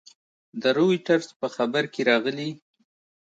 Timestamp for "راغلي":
2.09-2.49